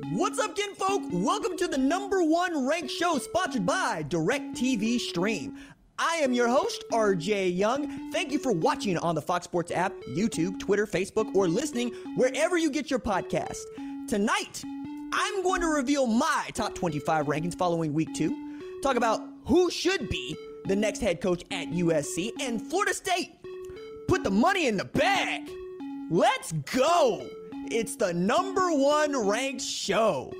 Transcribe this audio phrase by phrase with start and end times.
[0.00, 1.02] What's up, kinfolk?
[1.12, 5.58] Welcome to the number one ranked show sponsored by DirecTV Stream.
[5.98, 8.10] I am your host, RJ Young.
[8.10, 12.56] Thank you for watching on the Fox Sports app, YouTube, Twitter, Facebook, or listening wherever
[12.56, 13.64] you get your podcast.
[14.08, 14.62] Tonight,
[15.12, 20.08] I'm going to reveal my top 25 rankings following week two, talk about who should
[20.08, 20.34] be
[20.64, 23.32] the next head coach at USC, and Florida State.
[24.08, 25.50] Put the money in the bag.
[26.10, 27.28] Let's go.
[27.74, 30.30] It's the number one ranked show.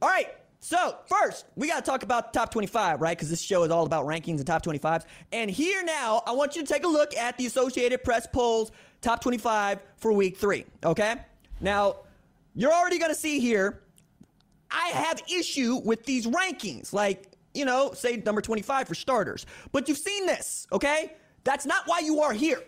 [0.00, 0.28] All right.
[0.60, 3.16] So, first, we got to talk about top 25, right?
[3.16, 5.04] Because this show is all about rankings and top 25s.
[5.32, 8.70] And here now, I want you to take a look at the Associated Press polls
[9.00, 11.16] top 25 for week three, okay?
[11.60, 11.96] Now,
[12.58, 13.84] you're already going to see here,
[14.68, 16.92] I have issue with these rankings.
[16.92, 19.46] Like, you know, say number 25 for starters.
[19.70, 21.12] But you've seen this, okay?
[21.44, 22.60] That's not why you are here.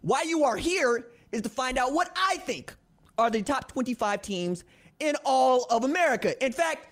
[0.00, 2.74] Why you are here is to find out what I think
[3.18, 4.64] are the top 25 teams
[4.98, 6.44] in all of America.
[6.44, 6.88] In fact,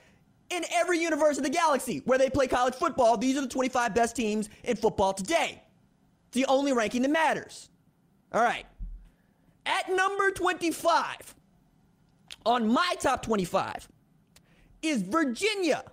[0.50, 3.96] in every universe of the galaxy where they play college football, these are the 25
[3.96, 5.60] best teams in football today.
[6.28, 7.68] It's the only ranking that matters.
[8.32, 8.64] All right.
[9.66, 11.34] At number 25
[12.46, 13.88] on my top 25
[14.82, 15.84] is Virginia,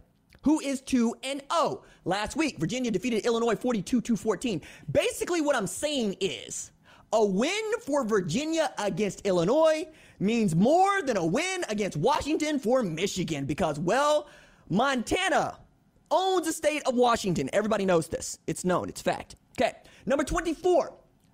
[0.42, 1.84] who is 2 and 0.
[2.06, 4.62] Last week, Virginia defeated Illinois 42 to 14.
[4.92, 6.72] Basically, what I'm saying is
[7.14, 9.88] a win for Virginia against Illinois
[10.20, 14.28] means more than a win against Washington for Michigan because, well,
[14.70, 15.58] Montana
[16.12, 17.50] owns the state of Washington.
[17.54, 18.40] Everybody knows this.
[18.48, 18.90] It's known.
[18.90, 19.36] It's fact.
[19.60, 19.74] Okay.
[20.06, 20.94] Number 24,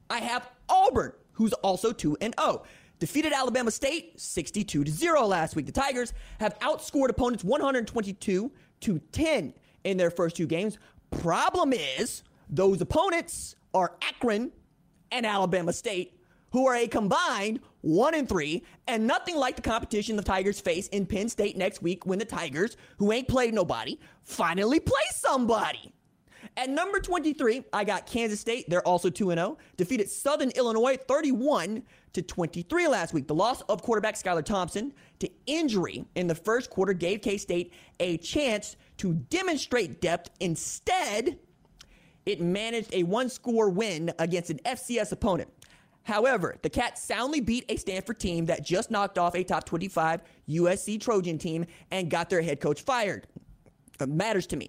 [0.09, 2.63] I have Auburn, who's also 2 and 0.
[3.01, 5.65] Defeated Alabama State 62 to 0 last week.
[5.65, 10.77] The Tigers have outscored opponents 122 to 10 in their first two games.
[11.09, 14.51] Problem is, those opponents are Akron
[15.11, 16.13] and Alabama State,
[16.51, 20.87] who are a combined one and three, and nothing like the competition the Tigers face
[20.89, 25.91] in Penn State next week when the Tigers, who ain't played nobody, finally play somebody.
[26.57, 28.69] At number 23, I got Kansas State.
[28.69, 29.57] They're also 2 0.
[29.77, 33.27] Defeated Southern Illinois 31 to 23 last week.
[33.27, 37.73] The loss of quarterback Skylar Thompson to injury in the first quarter gave K State
[37.99, 40.29] a chance to demonstrate depth.
[40.39, 41.37] Instead,
[42.25, 45.49] it managed a one score win against an FCS opponent.
[46.03, 50.21] However, the Cats soundly beat a Stanford team that just knocked off a top 25
[50.49, 53.27] USC Trojan team and got their head coach fired.
[53.99, 54.67] It matters to me.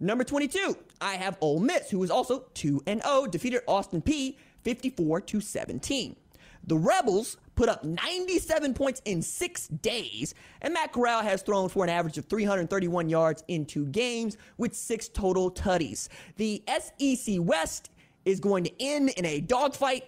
[0.00, 4.36] Number 22, I have Ole Miss, who is also 2 and 0, defeated Austin Peay
[4.62, 6.16] 54 to 17.
[6.66, 11.84] The Rebels put up 97 points in six days, and Matt Corral has thrown for
[11.84, 16.08] an average of 331 yards in two games with six total tutties.
[16.36, 17.90] The SEC West
[18.24, 20.04] is going to end in a dogfight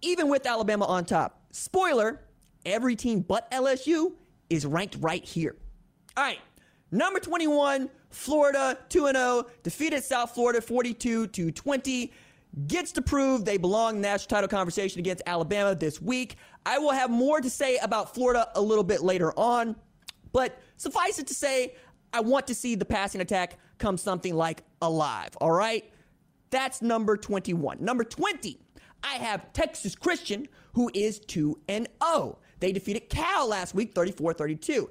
[0.00, 1.42] even with Alabama on top.
[1.50, 2.20] Spoiler,
[2.64, 4.12] every team but LSU
[4.48, 5.56] is ranked right here.
[6.16, 6.38] All right,
[6.90, 12.12] number 21, Florida 2 0, defeated South Florida 42 to 20.
[12.68, 16.36] Gets to prove they belong in the national title conversation against Alabama this week.
[16.64, 19.74] I will have more to say about Florida a little bit later on,
[20.32, 21.74] but suffice it to say,
[22.12, 25.36] I want to see the passing attack come something like alive.
[25.40, 25.90] All right?
[26.50, 27.78] That's number 21.
[27.80, 28.60] Number 20,
[29.02, 32.38] I have Texas Christian, who is 2 and 0.
[32.60, 34.88] They defeated Cal last week 34 32.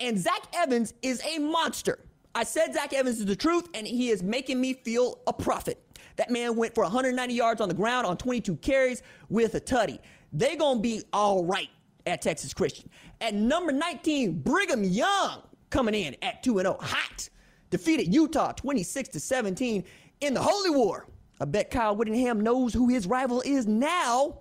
[0.00, 1.98] And Zach Evans is a monster.
[2.34, 5.82] I said Zach Evans is the truth, and he is making me feel a prophet.
[6.16, 9.98] That man went for 190 yards on the ground on 22 carries with a tutty.
[10.32, 11.68] They gonna be all right
[12.06, 12.88] at Texas Christian.
[13.20, 17.28] At number 19, Brigham Young coming in at 2 0, hot.
[17.70, 19.84] Defeated Utah 26 to 17
[20.20, 21.06] in the Holy War.
[21.40, 24.40] I bet Kyle Whittingham knows who his rival is now.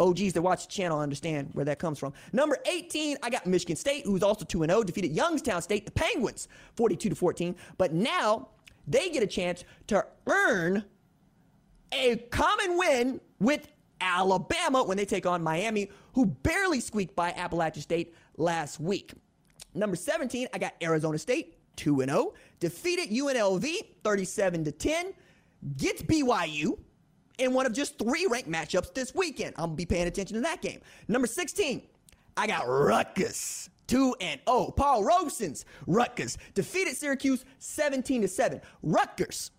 [0.00, 2.12] OGs that watch the channel understand where that comes from.
[2.32, 6.48] Number 18, I got Michigan State, who's also 2 0, defeated Youngstown State, the Penguins,
[6.74, 7.54] 42 to 14.
[7.78, 8.48] But now
[8.86, 10.84] they get a chance to earn
[11.92, 13.68] a common win with
[14.00, 19.12] Alabama when they take on Miami, who barely squeaked by Appalachian State last week.
[19.74, 23.66] Number 17, I got Arizona State, 2 0, defeated UNLV
[24.02, 25.12] 37 to 10
[25.76, 26.78] gets BYU
[27.40, 29.54] in one of just three ranked matchups this weekend.
[29.56, 30.80] I'm gonna be paying attention to that game.
[31.08, 31.82] Number 16,
[32.36, 33.70] I got Rutgers.
[33.86, 34.72] 2 and 0.
[34.76, 38.60] Paul Rozeson's Rutgers defeated Syracuse 17 to 7.
[38.84, 39.50] Rutgers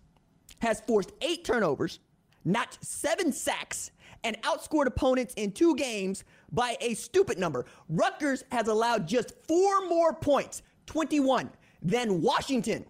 [0.60, 1.98] has forced eight turnovers,
[2.42, 3.90] notched seven sacks,
[4.24, 7.66] and outscored opponents in two games by a stupid number.
[7.90, 11.50] Rutgers has allowed just four more points, 21,
[11.82, 12.86] than Washington,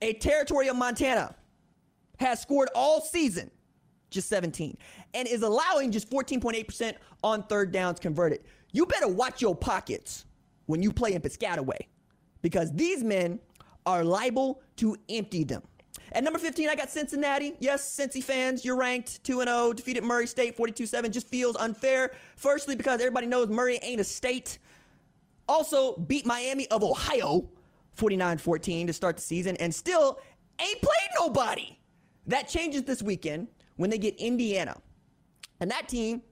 [0.00, 1.34] a territory of Montana,
[2.20, 3.50] has scored all season
[4.10, 4.76] just 17
[5.14, 8.40] and is allowing just 14.8% on third downs converted.
[8.72, 10.24] You better watch your pockets
[10.66, 11.78] when you play in Piscataway
[12.42, 13.40] because these men
[13.86, 15.62] are liable to empty them.
[16.12, 17.54] At number 15, I got Cincinnati.
[17.58, 21.12] Yes, Cincy fans, you're ranked 2 0, defeated Murray State 42 7.
[21.12, 22.12] Just feels unfair.
[22.36, 24.58] Firstly, because everybody knows Murray ain't a state.
[25.48, 27.48] Also, beat Miami of Ohio
[27.94, 30.18] 49 14 to start the season and still
[30.60, 31.76] ain't played nobody.
[32.26, 34.76] That changes this weekend when they get Indiana.
[35.60, 36.22] And that team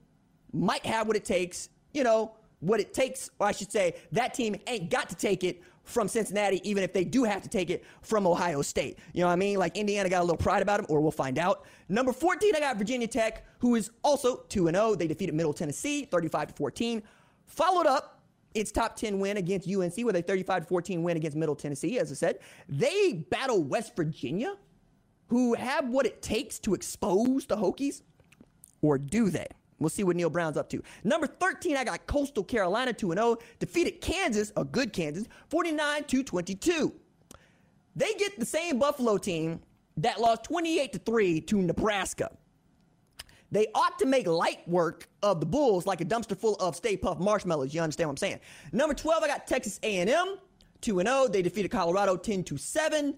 [0.53, 4.35] might have what it takes, you know, what it takes, or I should say, that
[4.35, 7.69] team ain't got to take it from Cincinnati, even if they do have to take
[7.69, 8.99] it from Ohio State.
[9.13, 9.57] You know what I mean?
[9.57, 11.65] Like Indiana got a little pride about them, or we'll find out.
[11.87, 14.95] Number 14, I got Virginia Tech, who is also 2 0.
[14.95, 17.03] They defeated Middle Tennessee 35 to 14.
[17.45, 18.21] Followed up
[18.53, 22.11] its top 10 win against UNC with a 35 14 win against Middle Tennessee, as
[22.11, 22.39] I said.
[22.67, 24.55] They battle West Virginia,
[25.27, 28.01] who have what it takes to expose the Hokies,
[28.81, 29.47] or do they?
[29.79, 30.81] We'll see what Neal Brown's up to.
[31.03, 36.23] Number 13, I got Coastal Carolina 2 0, defeated Kansas, a good Kansas, 49 to
[36.23, 36.93] 22.
[37.95, 39.59] They get the same Buffalo team
[39.97, 42.31] that lost 28 to 3 to Nebraska.
[43.51, 46.97] They ought to make light work of the Bulls like a dumpster full of Stay
[46.97, 47.73] Puft marshmallows.
[47.73, 48.39] You understand what I'm saying?
[48.71, 50.37] Number 12, I got Texas A&M
[50.81, 51.27] 2 0.
[51.27, 53.17] They defeated Colorado 10 to 7.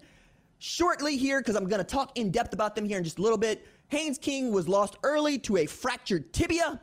[0.60, 3.22] Shortly here, because I'm going to talk in depth about them here in just a
[3.22, 3.66] little bit.
[3.88, 6.78] Haynes King was lost early to a fractured tibia.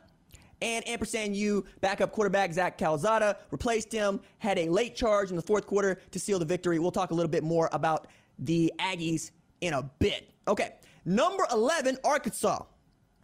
[0.60, 5.42] And ampersand U backup quarterback Zach Calzada replaced him, had a late charge in the
[5.42, 6.80] fourth quarter to seal the victory.
[6.80, 8.08] We'll talk a little bit more about
[8.40, 9.30] the Aggies
[9.60, 10.28] in a bit.
[10.48, 10.74] Okay,
[11.04, 12.64] number 11, Arkansas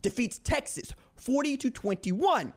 [0.03, 2.53] defeats Texas 40 to 21.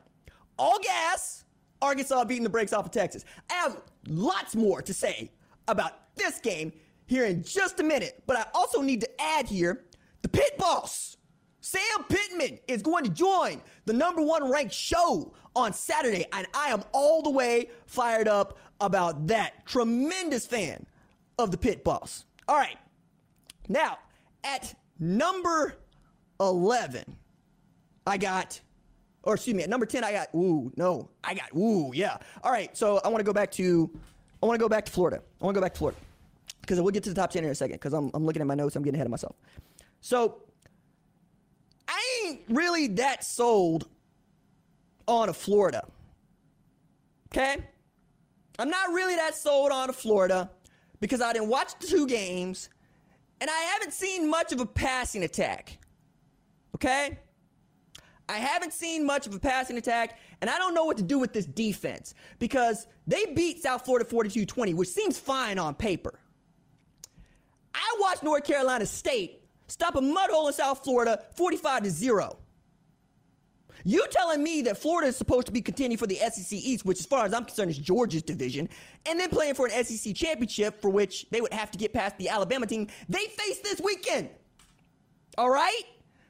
[0.56, 1.44] All gas,
[1.82, 3.24] Arkansas beating the brakes off of Texas.
[3.50, 5.32] I have lots more to say
[5.66, 6.72] about this game
[7.08, 9.84] here in just a minute, but I also need to add here
[10.22, 11.16] the pit boss
[11.68, 16.68] Sam Pittman is going to join the number one ranked show on Saturday, and I
[16.68, 19.66] am all the way fired up about that.
[19.66, 20.86] Tremendous fan
[21.38, 22.24] of the Pit Boss.
[22.48, 22.78] All right.
[23.68, 23.98] Now,
[24.44, 25.74] at number
[26.40, 27.04] 11,
[28.06, 28.58] I got,
[29.24, 32.16] or excuse me, at number 10, I got, ooh, no, I got, ooh, yeah.
[32.42, 33.90] All right, so I want to go back to,
[34.42, 35.20] I want to go back to Florida.
[35.42, 35.98] I want to go back to Florida
[36.68, 38.46] because we'll get to the top 10 in a second because I'm, I'm looking at
[38.46, 38.76] my notes.
[38.76, 39.34] I'm getting ahead of myself.
[40.02, 40.42] So
[41.88, 43.88] I ain't really that sold
[45.06, 45.88] on a Florida.
[47.32, 47.56] Okay?
[48.58, 50.50] I'm not really that sold on a Florida
[51.00, 52.68] because I didn't watch the two games
[53.40, 55.78] and I haven't seen much of a passing attack.
[56.74, 57.18] Okay?
[58.28, 61.18] I haven't seen much of a passing attack, and I don't know what to do
[61.18, 66.20] with this defense because they beat South Florida 42 20, which seems fine on paper.
[67.78, 72.38] I watched North Carolina State stop a mud hole in South Florida 45 to 0.
[73.84, 76.98] You telling me that Florida is supposed to be contending for the SEC East, which,
[76.98, 78.68] as far as I'm concerned, is Georgia's division,
[79.06, 82.18] and then playing for an SEC championship for which they would have to get past
[82.18, 84.30] the Alabama team they face this weekend.
[85.36, 85.82] All right?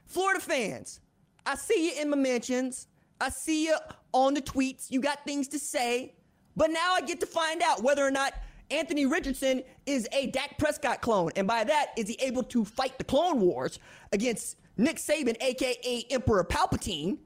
[0.05, 0.99] Florida fans,
[1.45, 2.87] I see you in my mentions.
[3.19, 3.75] I see you
[4.13, 4.89] on the tweets.
[4.89, 6.13] You got things to say.
[6.55, 8.33] But now I get to find out whether or not
[8.71, 11.31] Anthony Richardson is a Dak Prescott clone.
[11.35, 13.79] And by that, is he able to fight the Clone Wars
[14.11, 17.17] against Nick Saban, aka Emperor Palpatine,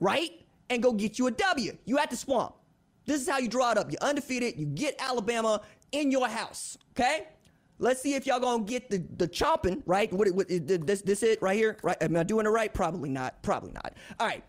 [0.00, 0.30] right?
[0.70, 1.76] And go get you a W.
[1.84, 2.54] You at the swamp.
[3.06, 3.90] This is how you draw it up.
[3.90, 4.58] You're undefeated.
[4.58, 6.76] You get Alabama in your house.
[6.90, 7.28] Okay?
[7.78, 10.12] Let's see if y'all gonna get the the chomping right.
[10.12, 11.78] What, what this this it right here?
[11.82, 11.96] Right?
[12.02, 12.72] Am I doing it right?
[12.74, 13.40] Probably not.
[13.42, 13.94] Probably not.
[14.18, 14.42] All right.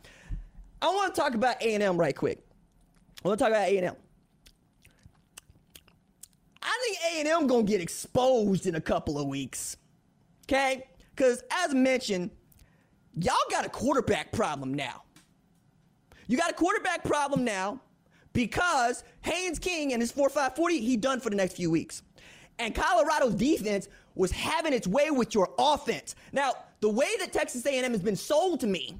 [0.82, 2.40] I want to talk about A and M right quick.
[3.24, 3.96] I want to talk about A and M.
[6.90, 9.78] Think A&M going to get exposed in a couple of weeks.
[10.46, 10.88] Okay?
[11.16, 12.32] Cuz as mentioned,
[13.16, 15.04] y'all got a quarterback problem now.
[16.28, 17.82] You got a quarterback problem now
[18.34, 22.04] because Haynes King and his 4540, he done for the next few weeks.
[22.58, 26.16] And Colorado's defense was having its way with your offense.
[26.32, 28.96] Now, the way that Texas A&M has been sold to me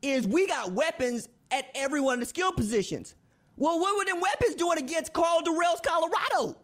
[0.00, 3.14] is we got weapons at every one of the skill positions.
[3.56, 6.56] Well, what were them weapons doing against Karl Dorrell's Colorado?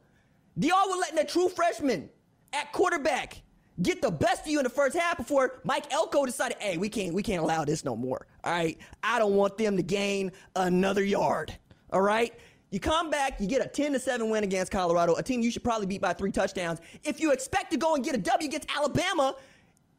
[0.60, 2.08] Y'all were letting a true freshman
[2.52, 3.42] at quarterback
[3.82, 6.88] get the best of you in the first half before Mike Elko decided, hey, we
[6.88, 8.26] can't we can't allow this no more.
[8.42, 8.76] All right.
[9.02, 11.56] I don't want them to gain another yard.
[11.92, 12.34] All right.
[12.70, 15.50] You come back, you get a 10 to 7 win against Colorado, a team you
[15.50, 16.80] should probably beat by three touchdowns.
[17.02, 19.36] If you expect to go and get a W against Alabama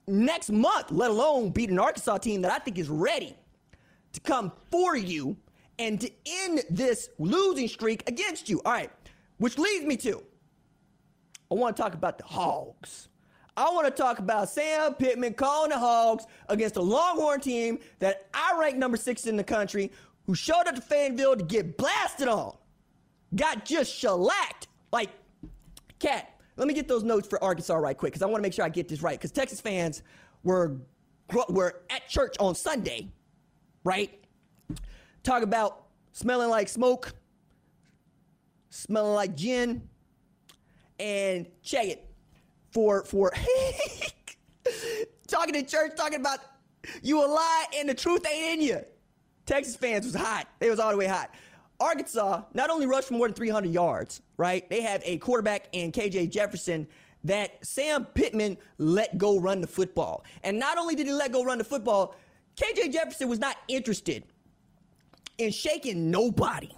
[0.07, 3.35] next month, let alone beat an Arkansas team that I think is ready
[4.13, 5.35] to come for you
[5.79, 8.61] and to end this losing streak against you.
[8.65, 8.91] All right.
[9.37, 10.21] Which leads me to
[11.51, 13.09] I want to talk about the Hogs.
[13.57, 18.27] I want to talk about Sam Pittman calling the Hogs against a Longhorn team that
[18.33, 19.91] I rank number six in the country,
[20.25, 22.55] who showed up to Fayetteville to get blasted on.
[23.35, 24.67] Got just shellacked.
[24.91, 25.09] Like,
[25.99, 28.53] cat, let me get those notes for Arkansas right quick, because I want to make
[28.53, 29.19] sure I get this right.
[29.19, 30.03] Because Texas fans
[30.43, 30.77] were,
[31.49, 33.11] were at church on Sunday,
[33.83, 34.23] right?
[35.23, 37.13] Talk about smelling like smoke,
[38.69, 39.89] smelling like gin,
[40.99, 42.05] and check it
[42.71, 43.31] for for
[45.27, 46.39] talking to church, talking about
[47.01, 48.79] you a lie and the truth ain't in you.
[49.45, 50.47] Texas fans was hot.
[50.59, 51.31] They was all the way hot.
[51.79, 54.69] Arkansas not only rushed for more than 300 yards, right?
[54.69, 56.87] They have a quarterback in KJ Jefferson
[57.23, 60.23] that Sam Pittman let go run the football.
[60.43, 62.15] And not only did he let go run the football,
[62.55, 64.23] KJ Jefferson was not interested
[65.37, 66.69] in shaking nobody.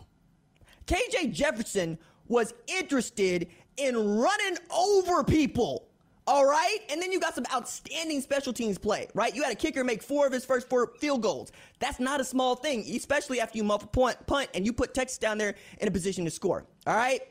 [0.85, 1.97] KJ Jefferson
[2.27, 3.47] was interested
[3.81, 5.87] in running over people.
[6.27, 6.77] All right.
[6.89, 9.35] And then you got some outstanding special teams play, right?
[9.35, 11.51] You had a kicker make four of his first four field goals.
[11.79, 14.93] That's not a small thing, especially after you muff a punt, punt and you put
[14.93, 16.65] Texas down there in a position to score.
[16.85, 17.21] All right.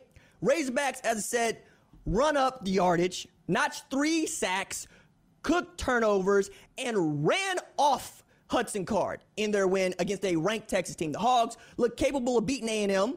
[0.42, 1.62] Razorbacks, as I said,
[2.04, 4.88] run up the yardage, notched three sacks,
[5.42, 11.12] cooked turnovers, and ran off Hudson Card in their win against a ranked Texas team.
[11.12, 13.16] The Hogs look capable of beating A&M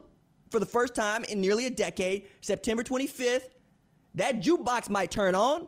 [0.54, 3.48] for the first time in nearly a decade, September 25th.
[4.14, 5.66] That jukebox might turn on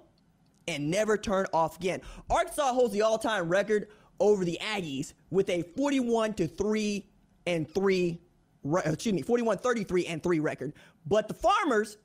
[0.68, 2.00] and never turn off again.
[2.30, 3.88] Arkansas holds the all-time record
[4.20, 7.04] over the Aggies with a 41 to 3
[7.48, 8.20] and 3
[8.84, 10.72] excuse me, 41 33 and 3 record.
[11.04, 11.96] But the Farmers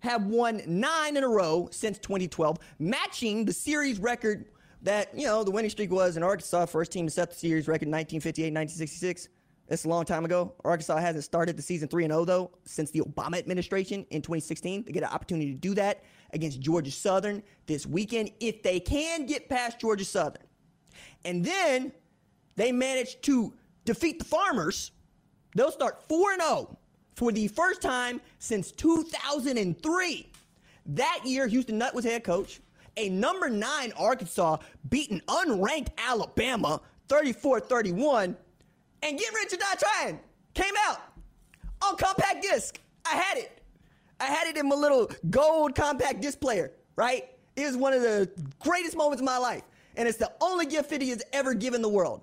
[0.00, 4.46] have won 9 in a row since 2012, matching the series record
[4.82, 7.68] that, you know, the winning streak was in Arkansas, first team to set the series
[7.68, 9.28] record in 1958 1966.
[9.72, 10.52] That's a long time ago.
[10.66, 14.84] Arkansas hasn't started the season 3 and 0, though, since the Obama administration in 2016.
[14.84, 19.24] They get an opportunity to do that against Georgia Southern this weekend if they can
[19.24, 20.42] get past Georgia Southern.
[21.24, 21.90] And then
[22.54, 23.54] they manage to
[23.86, 24.90] defeat the Farmers.
[25.56, 26.76] They'll start 4 0
[27.16, 30.32] for the first time since 2003.
[30.84, 32.60] That year, Houston Nutt was head coach.
[32.98, 34.58] A number nine Arkansas
[34.90, 38.36] beat an unranked Alabama 34 31
[39.02, 40.20] and Get Rich or Die Trying
[40.54, 41.00] came out
[41.82, 42.80] on compact disc.
[43.04, 43.60] I had it.
[44.20, 47.28] I had it in my little gold compact disc player, right?
[47.56, 48.30] It was one of the
[48.60, 49.62] greatest moments of my life.
[49.96, 52.22] And it's the only gift Fitty has ever given the world.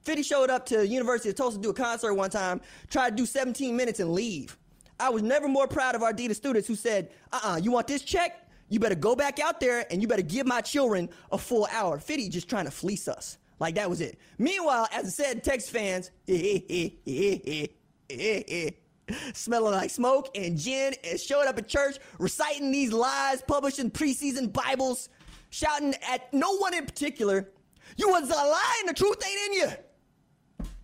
[0.00, 3.16] Fitty showed up to University of Tulsa to do a concert one time, tried to
[3.16, 4.56] do 17 minutes and leave.
[4.98, 8.02] I was never more proud of our DETA students who said, uh-uh, you want this
[8.02, 8.48] check?
[8.68, 11.98] You better go back out there and you better give my children a full hour.
[11.98, 13.38] Fitty just trying to fleece us.
[13.58, 14.18] Like that was it.
[14.38, 16.10] Meanwhile, as I said, Texas fans,
[19.34, 24.52] smelling like smoke and gin, and showed up at church reciting these lies, publishing preseason
[24.52, 25.08] Bibles,
[25.50, 27.48] shouting at no one in particular.
[27.96, 29.68] You was a lie and the truth ain't in you.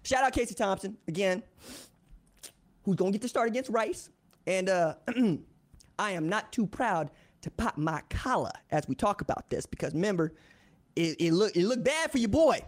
[0.05, 1.43] Shout out Casey Thompson again,
[2.85, 4.09] who's gonna get the start against Rice.
[4.47, 4.95] And uh,
[5.99, 7.11] I am not too proud
[7.43, 10.33] to pop my collar as we talk about this because remember,
[10.97, 12.61] it, it looked it bad for your boy.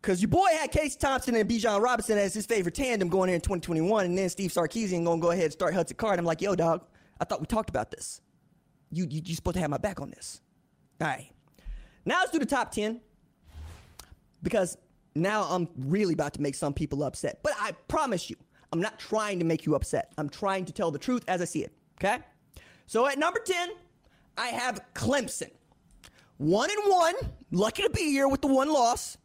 [0.00, 3.40] Cause your boy had Casey Thompson and Bijan Robinson as his favorite tandem going in
[3.40, 6.18] 2021, and then Steve Sarkisian gonna go ahead and start Hudson Card.
[6.18, 6.84] I'm like, yo, dog,
[7.20, 8.20] I thought we talked about this.
[8.90, 10.40] You you you supposed to have my back on this.
[11.00, 11.30] All right.
[12.04, 13.00] Now let's do the top 10.
[14.42, 14.76] Because
[15.14, 17.40] now I'm really about to make some people upset.
[17.42, 18.36] But I promise you,
[18.72, 20.12] I'm not trying to make you upset.
[20.18, 21.72] I'm trying to tell the truth as I see it.
[22.00, 22.18] Okay?
[22.86, 23.70] So at number 10,
[24.36, 25.50] I have Clemson.
[26.42, 27.14] One and one,
[27.52, 29.16] lucky to be here with the one loss.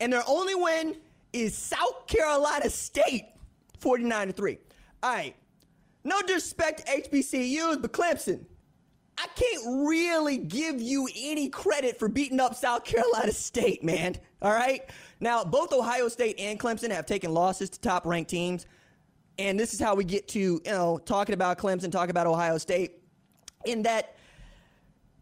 [0.00, 0.96] And their only win
[1.34, 3.26] is South Carolina State,
[3.78, 4.58] 49 to 3.
[5.02, 5.36] All right.
[6.02, 8.46] No disrespect to HBCUs, but Clemson,
[9.18, 14.16] I can't really give you any credit for beating up South Carolina State, man.
[14.40, 14.80] All right?
[15.20, 18.64] Now, both Ohio State and Clemson have taken losses to top ranked teams.
[19.38, 22.56] And this is how we get to, you know, talking about Clemson, talking about Ohio
[22.56, 23.02] State,
[23.66, 24.15] in that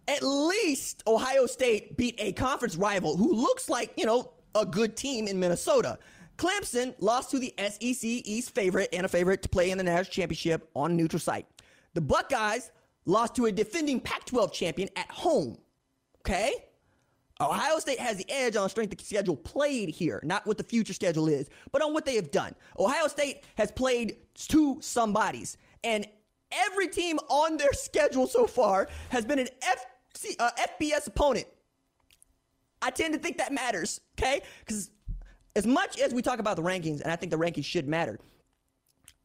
[0.08, 4.96] at least Ohio State beat a conference rival who looks like, you know, a good
[4.96, 5.98] team in Minnesota.
[6.36, 10.12] Clemson lost to the SEC East favorite and a favorite to play in the national
[10.12, 11.46] championship on neutral site.
[11.94, 12.70] The Buckeyes
[13.06, 15.58] lost to a defending Pac 12 champion at home.
[16.20, 16.52] Okay?
[17.40, 20.92] Ohio State has the edge on strength of schedule played here, not what the future
[20.92, 22.54] schedule is, but on what they have done.
[22.78, 26.06] Ohio State has played to somebodies, and
[26.52, 29.84] every team on their schedule so far has been an F
[30.14, 31.46] see, uh, FBS opponent.
[32.82, 34.42] I tend to think that matters, okay?
[34.60, 34.90] Because
[35.56, 38.18] as much as we talk about the rankings, and I think the rankings should matter,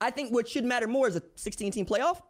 [0.02, 2.22] I think what should matter more is a 16 team playoff.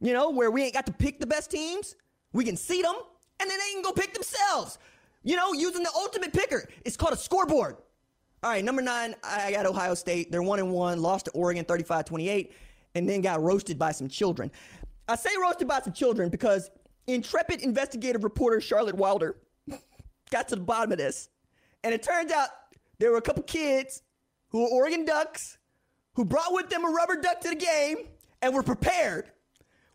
[0.00, 1.96] you know, where we ain't got to pick the best teams.
[2.32, 2.94] We can seed them,
[3.40, 4.78] and then they can go pick themselves.
[5.22, 6.68] You know, using the ultimate picker.
[6.84, 7.76] It's called a scoreboard.
[8.42, 10.32] All right, number nine, I got Ohio State.
[10.32, 12.52] They're one and one, lost to Oregon 35 28,
[12.94, 14.50] and then got roasted by some children.
[15.08, 16.70] I say roasted by some children because
[17.06, 19.36] intrepid investigative reporter Charlotte Wilder
[20.30, 21.28] got to the bottom of this.
[21.82, 22.48] And it turns out
[22.98, 24.02] there were a couple kids
[24.48, 25.58] who were Oregon Ducks
[26.14, 27.96] who brought with them a rubber duck to the game
[28.42, 29.30] and were prepared.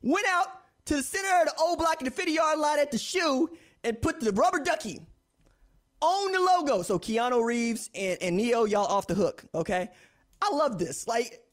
[0.01, 0.47] Went out
[0.85, 3.49] to the center of the old block in the 50 yard line at the shoe
[3.83, 5.01] and put the rubber ducky
[6.01, 6.81] on the logo.
[6.81, 9.89] So Keanu Reeves and, and Neo, y'all off the hook, okay?
[10.41, 11.07] I love this.
[11.07, 11.44] Like,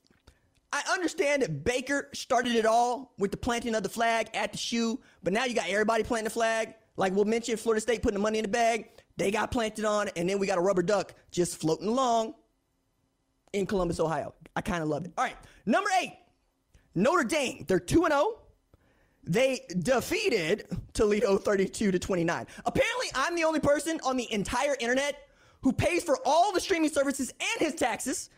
[0.73, 4.59] I understand that Baker started it all with the planting of the flag at the
[4.59, 6.75] shoe, but now you got everybody planting the flag.
[6.97, 8.89] Like we'll mention Florida State putting the money in the bag.
[9.19, 12.35] They got planted on, and then we got a rubber duck just floating along
[13.53, 14.35] in Columbus, Ohio.
[14.57, 15.13] I kind of love it.
[15.19, 15.37] All right,
[15.67, 16.17] number eight,
[16.95, 17.65] Notre Dame.
[17.69, 18.39] They're 2 0.
[19.25, 22.47] They defeated Toledo 32 to 29.
[22.65, 25.29] Apparently, I'm the only person on the entire internet
[25.61, 28.31] who pays for all the streaming services and his taxes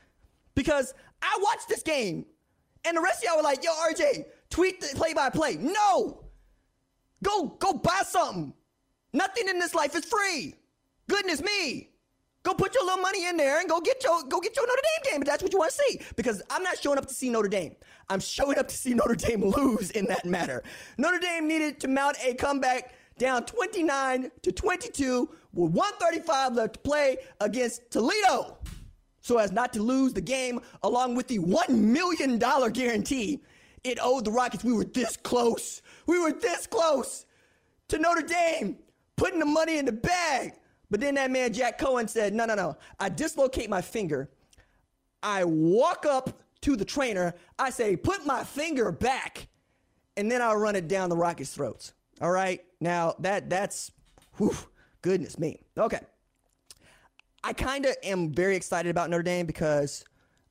[0.55, 2.27] because I watched this game
[2.85, 5.57] and the rest of y'all were like, yo, RJ, tweet the play by play.
[5.57, 6.25] No!
[7.23, 8.53] Go, go buy something.
[9.13, 10.55] Nothing in this life is free.
[11.09, 11.89] Goodness me.
[12.43, 14.83] Go put your little money in there and go get your go get your Notre
[14.83, 16.01] Dame game if that's what you want to see.
[16.15, 17.75] Because I'm not showing up to see Notre Dame.
[18.11, 20.63] I'm showing up to see Notre Dame lose in that matter.
[20.99, 26.81] Notre Dame needed to mount a comeback down 29 to 22 with 135 left to
[26.81, 28.59] play against Toledo
[29.25, 33.41] so as not to lose the game along with the $1 million guarantee
[33.83, 34.63] it owed the Rockets.
[34.63, 35.81] We were this close.
[36.07, 37.25] We were this close
[37.89, 38.77] to Notre Dame
[39.17, 40.53] putting the money in the bag.
[40.91, 42.77] But then that man, Jack Cohen, said, No, no, no.
[43.01, 44.29] I dislocate my finger.
[45.23, 47.35] I walk up to the trainer.
[47.59, 49.49] I say, Put my finger back.
[50.19, 51.95] And then I'll run it down the Rockets' throats.
[52.21, 52.63] All right.
[52.79, 53.91] Now, that that's,
[54.37, 54.55] whew,
[55.01, 55.61] goodness me.
[55.79, 56.01] Okay.
[57.47, 60.03] I kind of am very excited about Notre Dame because,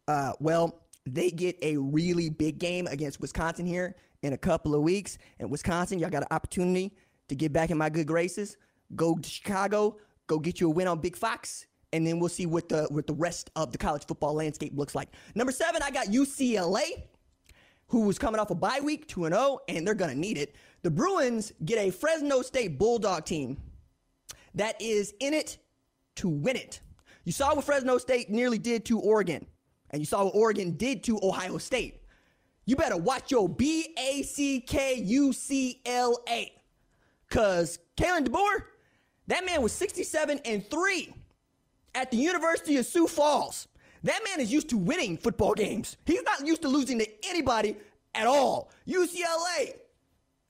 [0.07, 4.83] uh, well, they get a really big game against Wisconsin here in a couple of
[4.83, 5.17] weeks.
[5.39, 6.95] And Wisconsin, y'all got an opportunity
[7.29, 8.57] to get back in my good graces.
[8.95, 12.45] Go to Chicago, go get you a win on Big Fox, and then we'll see
[12.45, 15.09] what the what the rest of the college football landscape looks like.
[15.33, 17.05] Number seven, I got UCLA,
[17.87, 20.55] who was coming off a bye week, 2 0, and they're gonna need it.
[20.83, 23.57] The Bruins get a Fresno State Bulldog team
[24.53, 25.57] that is in it
[26.17, 26.81] to win it.
[27.23, 29.45] You saw what Fresno State nearly did to Oregon,
[29.89, 32.01] and you saw what Oregon did to Ohio State.
[32.65, 36.51] You better watch your B A C K U C L A.
[37.27, 38.63] Because Kalen DeBoer,
[39.27, 41.13] that man was 67 and 3
[41.95, 43.67] at the University of Sioux Falls.
[44.03, 45.97] That man is used to winning football games.
[46.05, 47.77] He's not used to losing to anybody
[48.13, 48.71] at all.
[48.87, 49.75] UCLA,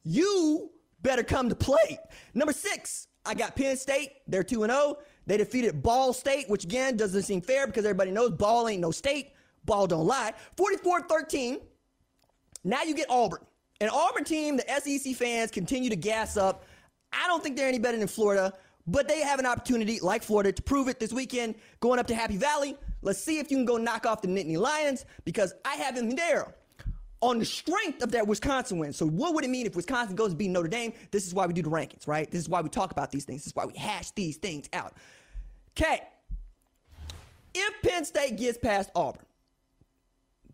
[0.03, 1.99] you better come to play.
[2.33, 4.11] Number six, I got Penn State.
[4.27, 4.97] They're 2 0.
[5.25, 8.91] They defeated Ball State, which again doesn't seem fair because everybody knows Ball ain't no
[8.91, 9.31] state.
[9.65, 10.33] Ball don't lie.
[10.57, 11.59] 44 13.
[12.63, 13.39] Now you get Auburn.
[13.81, 16.65] An Auburn team, the SEC fans continue to gas up.
[17.11, 18.53] I don't think they're any better than Florida,
[18.87, 22.15] but they have an opportunity, like Florida, to prove it this weekend going up to
[22.15, 22.75] Happy Valley.
[23.01, 26.11] Let's see if you can go knock off the Nittany Lions because I have them
[26.11, 26.55] there
[27.23, 28.91] on the strength of that Wisconsin win.
[28.91, 30.91] So, what would it mean if Wisconsin goes to beat Notre Dame?
[31.09, 32.29] This is why we do the rankings, right?
[32.29, 33.41] This is why we talk about these things.
[33.41, 34.93] This is why we hash these things out.
[35.71, 36.01] Okay.
[37.55, 39.25] If Penn State gets past Auburn,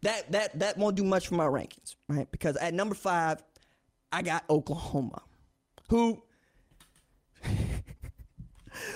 [0.03, 2.29] that that that won't do much for my rankings, right?
[2.31, 3.41] Because at number five,
[4.11, 5.23] I got Oklahoma,
[5.89, 6.21] who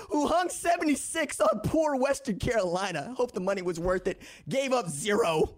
[0.10, 3.16] who hung 76 on poor Western Carolina.
[3.18, 4.22] Hope the money was worth it.
[4.48, 5.56] Gave up zero.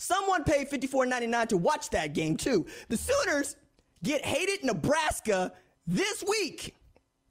[0.00, 2.64] Someone paid $54.99 to watch that game too.
[2.88, 3.56] The Sooners
[4.02, 5.52] get hated Nebraska
[5.86, 6.74] this week.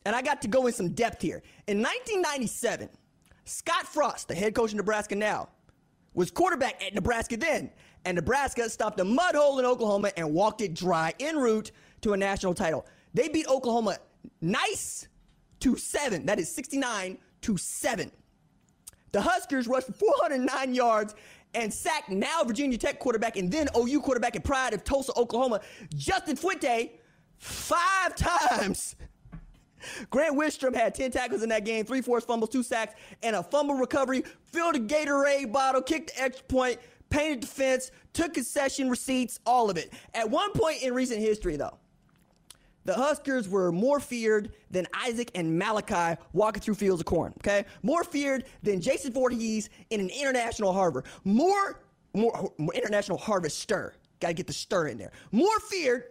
[0.06, 1.42] And I got to go in some depth here.
[1.66, 2.88] In 1997,
[3.46, 5.50] Scott Frost, the head coach of Nebraska now,
[6.14, 7.72] was quarterback at Nebraska then.
[8.06, 12.14] And Nebraska stopped a mud hole in Oklahoma and walked it dry en route to
[12.14, 12.86] a national title.
[13.16, 13.98] They beat Oklahoma
[14.42, 15.08] nice
[15.62, 16.28] to seven.
[16.28, 18.12] That is 69 to seven.
[19.12, 21.16] The Huskers rushed for 409 yards
[21.54, 25.62] and sacked now Virginia Tech quarterback and then OU quarterback and pride of Tulsa, Oklahoma,
[25.96, 27.00] Justin Fuente,
[27.38, 28.96] five times.
[30.10, 33.44] Grant Wistrom had 10 tackles in that game, three forced fumbles, two sacks, and a
[33.44, 38.90] fumble recovery, filled a Gatorade bottle, kicked the extra point, painted the fence, took concession
[38.90, 39.94] receipts, all of it.
[40.14, 41.78] At one point in recent history, though,
[42.90, 47.66] the Huskers were more feared than Isaac and Malachi walking through fields of corn, okay?
[47.84, 51.04] More feared than Jason Voorhees in an international harbor.
[51.24, 51.82] More,
[52.16, 53.94] more, more international harvester.
[54.20, 55.12] Got to get the stir in there.
[55.32, 56.06] More feared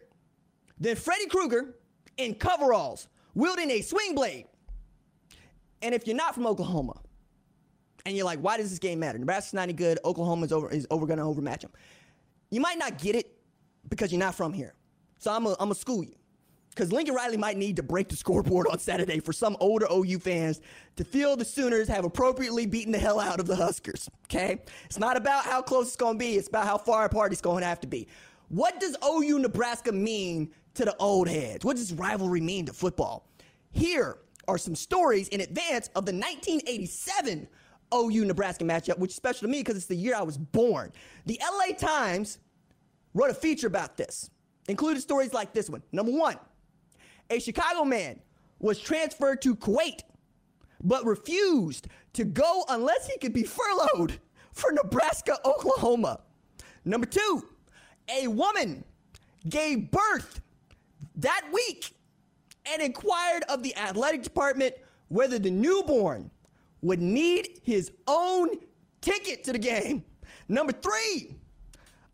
[0.79, 1.75] than Freddy Krueger
[2.17, 4.47] in coveralls, wielding a swing blade.
[5.83, 6.95] And if you're not from Oklahoma,
[8.07, 9.19] and you're like, why does this game matter?
[9.19, 9.99] Nebraska's not any good.
[10.05, 11.73] Oklahoma's over is over to overmatch them.
[12.51, 13.37] You might not get it
[13.89, 14.75] because you're not from here.
[15.19, 16.15] So I'm going to school you.
[16.79, 20.21] Because Lincoln Riley might need to break the scoreboard on Saturday for some older OU
[20.21, 20.61] fans
[20.95, 24.09] to feel the Sooners have appropriately beaten the hell out of the Huskers.
[24.27, 24.63] Okay?
[24.85, 27.41] It's not about how close it's going to be, it's about how far apart it's
[27.41, 28.07] going to have to be.
[28.47, 31.65] What does OU Nebraska mean to the old heads?
[31.65, 33.27] What does rivalry mean to football?
[33.73, 37.49] Here are some stories in advance of the 1987
[37.93, 40.93] OU Nebraska matchup, which is special to me because it's the year I was born.
[41.27, 42.39] The LA Times
[43.15, 44.31] wrote a feature about this,
[44.69, 45.83] included stories like this one.
[45.91, 46.37] Number one,
[47.31, 48.21] a Chicago man
[48.59, 50.01] was transferred to Kuwait,
[50.83, 54.19] but refused to go unless he could be furloughed
[54.53, 56.21] for Nebraska, Oklahoma.
[56.85, 57.45] Number two,
[58.09, 58.85] a woman
[59.49, 60.41] gave birth
[61.17, 61.95] that week
[62.67, 64.75] and inquired of the athletic department
[65.09, 66.31] whether the newborn
[66.83, 68.51] would need his own
[69.01, 70.05] ticket to the game.
[70.49, 71.35] Number three,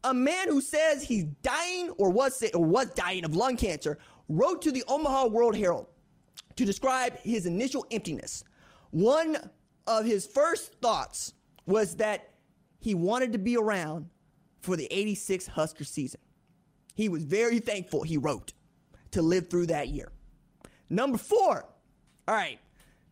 [0.04, 4.62] a man who says he's dying or was, or was dying of lung cancer wrote
[4.62, 5.86] to the Omaha World Herald
[6.56, 8.44] to describe his initial emptiness.
[8.90, 9.36] One
[9.86, 11.34] of his first thoughts
[11.66, 12.30] was that
[12.78, 14.08] he wanted to be around
[14.60, 16.20] for the 86 Husker season.
[16.94, 18.52] He was very thankful, he wrote,
[19.10, 20.12] to live through that year.
[20.88, 21.66] Number four,
[22.28, 22.58] all right,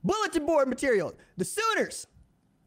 [0.04, 1.14] bulletin board material.
[1.36, 2.06] The Sooners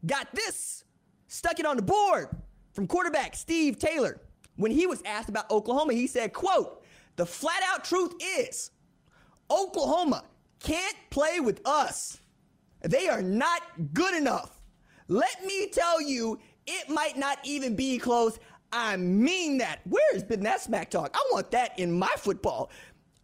[0.04, 0.84] got this,
[1.26, 2.28] stuck it on the board
[2.72, 4.20] from quarterback Steve Taylor.
[4.56, 6.84] When he was asked about Oklahoma, he said, quote,
[7.16, 8.70] the flat out truth is
[9.50, 10.24] Oklahoma
[10.60, 12.18] can't play with us.
[12.82, 13.62] They are not
[13.94, 14.60] good enough.
[15.08, 18.38] Let me tell you, it might not even be close.
[18.72, 19.80] I mean that.
[19.84, 21.10] Where has been that smack talk?
[21.14, 22.70] I want that in my football.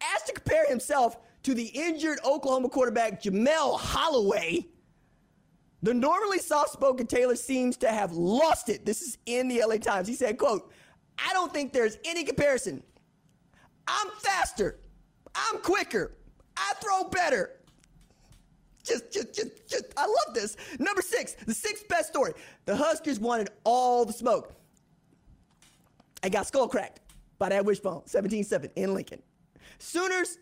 [0.01, 4.67] Asked to compare himself to the injured Oklahoma quarterback Jamelle Holieway,
[5.83, 8.87] the normally soft-spoken Taylor seems to have lost it.
[8.87, 10.07] This is in the LA Times.
[10.07, 10.73] He said, quote,
[11.19, 12.85] I don't think there's any comparison
[13.87, 14.79] I'm faster.
[15.35, 16.13] I'm quicker.
[16.57, 17.59] I throw better.
[18.85, 20.57] Just, just, just, just, I love this.
[20.79, 22.33] Number six, the sixth best story.
[22.67, 24.55] The Huskers wanted all the smoke.
[26.23, 27.01] I got skull cracked
[27.39, 29.23] by that wishbone, 17-7 in Lincoln.
[29.79, 30.39] Sooners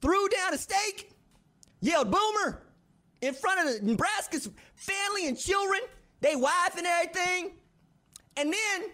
[0.00, 1.12] threw down a stake,
[1.80, 2.62] yelled boomer
[3.24, 5.80] in front of the Nebraska's family and children,
[6.20, 7.52] they wife and everything.
[8.36, 8.90] And then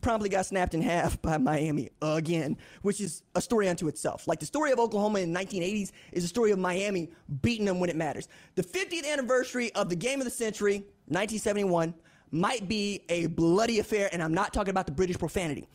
[0.00, 4.26] promptly got snapped in half by Miami again, which is a story unto itself.
[4.28, 7.10] Like the story of Oklahoma in the 1980s is a story of Miami
[7.42, 8.28] beating them when it matters.
[8.54, 11.94] The 50th anniversary of the game of the century, 1971,
[12.30, 15.66] might be a bloody affair, and I'm not talking about the British profanity.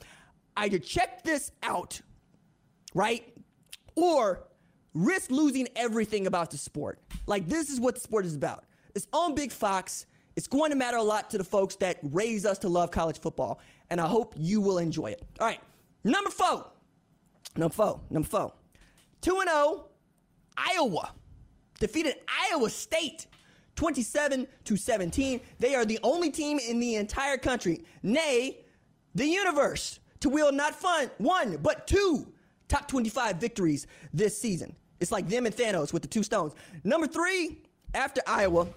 [0.55, 1.99] Either check this out,
[2.93, 3.35] right?
[3.95, 4.43] Or
[4.93, 6.99] risk losing everything about the sport.
[7.25, 8.65] Like, this is what the sport is about.
[8.95, 10.05] It's on Big Fox.
[10.35, 13.19] It's going to matter a lot to the folks that raise us to love college
[13.19, 13.59] football
[13.93, 15.21] and I hope you will enjoy it.
[15.39, 15.59] All right,
[16.03, 16.65] number four.
[17.55, 18.01] Number four.
[18.09, 18.51] Number four.
[19.21, 19.85] 2 0,
[20.57, 21.11] Iowa
[21.79, 22.15] defeated
[22.51, 23.27] Iowa State
[23.75, 25.39] 27 to 17.
[25.59, 28.61] They are the only team in the entire country, nay,
[29.13, 32.33] the universe, to wield not fun, one, but two
[32.67, 34.75] top 25 victories this season.
[35.01, 36.53] It's like them and Thanos with the two stones.
[36.83, 37.61] Number three,
[37.93, 38.69] after Iowa,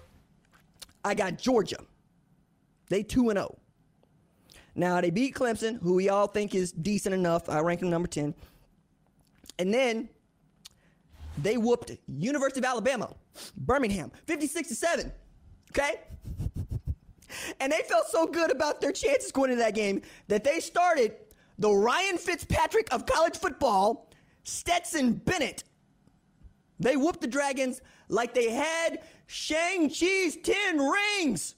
[1.03, 1.79] I got Georgia.
[2.89, 3.57] They 2 0.
[4.77, 7.49] Now they beat Clemson, who we all think is decent enough.
[7.49, 8.35] I rank them number 10.
[9.57, 10.07] And then
[11.39, 13.13] they whooped University of Alabama,
[13.57, 15.11] Birmingham, 56 to 7.
[15.71, 15.95] Okay?
[17.59, 21.15] And they felt so good about their chances going into that game that they started
[21.57, 24.11] the Ryan Fitzpatrick of college football,
[24.43, 25.63] Stetson Bennett.
[26.79, 31.55] They whooped the Dragons like they had Shang-Chi's 10 rings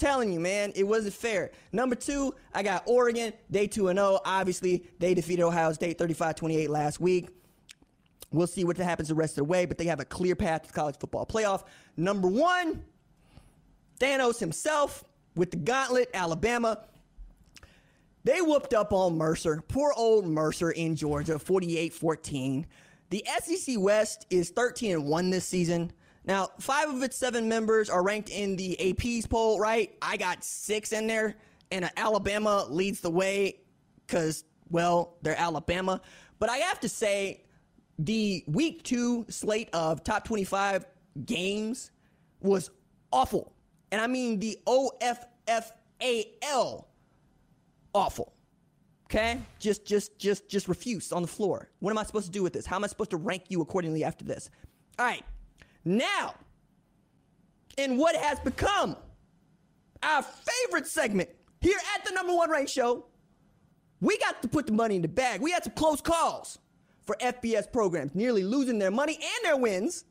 [0.00, 1.52] telling you, man, it wasn't fair.
[1.72, 3.32] Number two, I got Oregon.
[3.50, 4.20] Day 2 and 0.
[4.24, 7.28] Obviously, they defeated Ohio State 35 28 last week.
[8.32, 10.66] We'll see what happens the rest of the way, but they have a clear path
[10.66, 11.64] to college football playoff.
[11.96, 12.84] Number one,
[13.98, 15.04] Thanos himself
[15.36, 16.84] with the gauntlet, Alabama.
[18.24, 19.62] They whooped up on Mercer.
[19.68, 22.66] Poor old Mercer in Georgia, 48 14.
[23.10, 25.92] The SEC West is 13 and 1 this season.
[26.30, 29.92] Now, five of its seven members are ranked in the AP's poll, right?
[30.00, 31.34] I got six in there,
[31.72, 33.56] and Alabama leads the way
[34.06, 36.00] because, well, they're Alabama.
[36.38, 37.42] But I have to say,
[37.98, 40.86] the week two slate of top 25
[41.26, 41.90] games
[42.40, 42.70] was
[43.10, 43.52] awful.
[43.90, 46.86] And I mean the O F F A L
[47.92, 48.32] awful.
[49.06, 49.40] Okay?
[49.58, 51.70] Just just just just refuse on the floor.
[51.80, 52.66] What am I supposed to do with this?
[52.66, 54.48] How am I supposed to rank you accordingly after this?
[54.96, 55.24] All right.
[55.84, 56.34] Now,
[57.76, 58.96] in what has become
[60.02, 61.28] our favorite segment
[61.60, 63.06] here at the number one ranked show,
[64.00, 65.40] we got to put the money in the bag.
[65.40, 66.58] We had some close calls
[67.02, 70.04] for FBS programs, nearly losing their money and their wins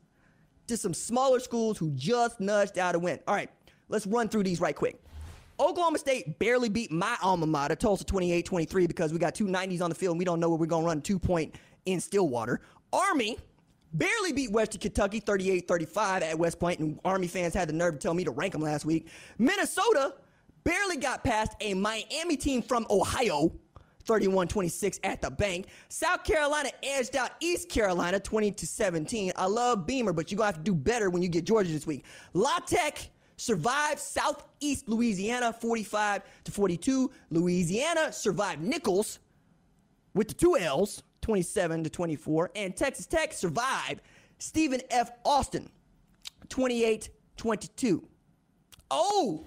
[0.66, 3.18] to some smaller schools who just nudged out a win.
[3.26, 3.50] All right,
[3.88, 5.02] let's run through these right quick.
[5.58, 9.82] Oklahoma State barely beat my alma mater, Tulsa 28 23, because we got two 90s
[9.82, 11.54] on the field and we don't know where we're going to run two point
[11.84, 12.60] in Stillwater.
[12.92, 13.38] Army
[13.92, 17.94] barely beat Western Kentucky 38 35 at West Point, and Army fans had the nerve
[17.94, 19.08] to tell me to rank them last week.
[19.38, 20.14] Minnesota
[20.64, 23.52] barely got past a Miami team from Ohio
[24.04, 25.66] 31 26 at the bank.
[25.88, 29.32] South Carolina edged out East Carolina 20 to 17.
[29.36, 31.70] I love Beamer, but you're going to have to do better when you get Georgia
[31.70, 32.04] this week.
[32.32, 37.10] La Tech survived Southeast Louisiana 45 to 42.
[37.30, 39.18] Louisiana survived Nicholls
[40.14, 42.50] with the two L's 27 to 24.
[42.56, 44.02] And Texas Tech survived
[44.38, 45.10] Stephen F.
[45.24, 45.70] Austin
[46.48, 48.06] 28 22.
[48.90, 49.44] Oh,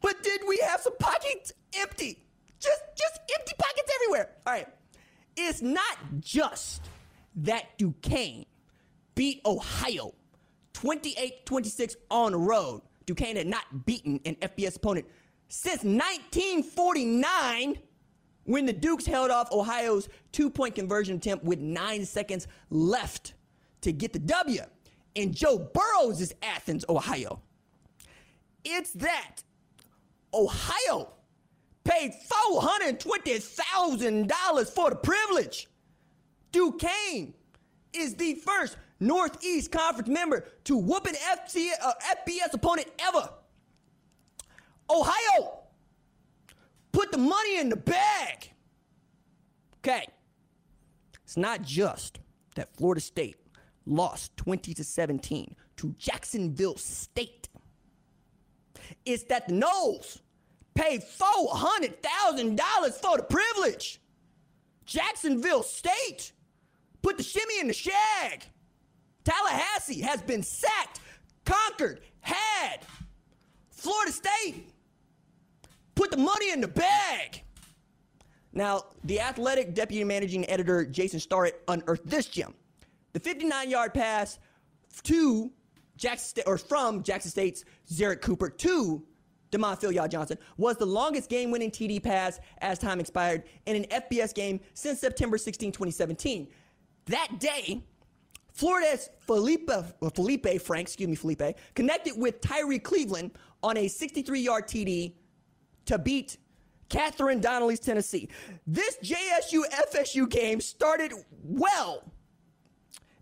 [0.00, 2.18] but did we have some pockets empty?
[2.60, 4.30] Just, just empty pockets everywhere.
[4.46, 4.68] All right.
[5.36, 6.82] It's not just
[7.36, 8.44] that Duquesne
[9.14, 10.14] beat Ohio
[10.74, 12.82] 28 26 on the road.
[13.06, 15.06] Duquesne had not beaten an FBS opponent
[15.48, 17.78] since 1949
[18.44, 23.34] when the Dukes held off Ohio's two point conversion attempt with nine seconds left
[23.82, 24.62] to get the W
[25.14, 27.40] in Joe Burrow's is Athens, Ohio.
[28.64, 29.36] It's that
[30.32, 31.12] Ohio
[31.84, 32.12] paid
[32.52, 35.68] $420,000 for the privilege.
[36.52, 37.34] Duquesne
[37.92, 41.92] is the first Northeast Conference member to whoop an FC, uh,
[42.26, 43.28] FBS opponent ever.
[44.88, 45.61] Ohio,
[46.92, 48.52] put the money in the bag.
[49.78, 50.06] Okay.
[51.24, 52.20] It's not just
[52.54, 53.36] that Florida State
[53.86, 57.48] lost 20 to 17 to Jacksonville State.
[59.04, 60.20] It's that the Noles
[60.74, 64.00] paid $400,000 for the privilege.
[64.84, 66.32] Jacksonville State
[67.02, 68.44] put the shimmy in the shag.
[69.24, 71.00] Tallahassee has been sacked,
[71.44, 72.80] conquered, had.
[73.70, 74.71] Florida State
[75.94, 77.42] put the money in the bag.
[78.52, 82.54] Now, the athletic deputy managing editor Jason Starrett unearthed this gem.
[83.12, 84.38] The 59 yard pass
[85.04, 85.50] to
[85.96, 89.02] Jackson State, or from Jackson State's Zerrick Cooper to
[89.50, 93.84] Damond Philyaw Johnson was the longest game winning TD pass as time expired in an
[93.84, 96.48] FBS game since September 16, 2017.
[97.06, 97.82] That day,
[98.52, 104.40] Florida's Feleipe, uh, Feleipe Frank, excuse me, Feleipe, connected with Tyree Cleveland on a 63
[104.40, 105.14] yard TD
[105.86, 106.36] to beat
[106.88, 108.28] Catherine Donnelly's Tennessee.
[108.66, 112.04] This JSU FSU game started well.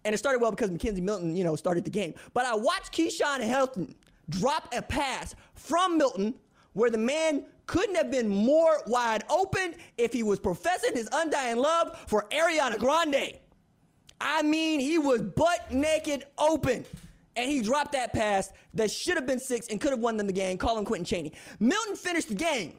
[0.04, 2.14] And it started well because McKenzie Milton, you know, started the game.
[2.32, 3.94] But I watched Keyshawn Helton
[4.28, 6.34] drop a pass from Milton
[6.72, 11.56] where the man couldn't have been more wide open if he was professing his undying
[11.56, 13.38] love for Ariana Grande.
[14.20, 16.84] I mean, he was butt naked open.
[17.36, 20.26] And he dropped that pass that should have been six and could have won them
[20.26, 20.58] the game.
[20.58, 21.32] Call him Quentin Chaney.
[21.58, 22.74] Milton finished the game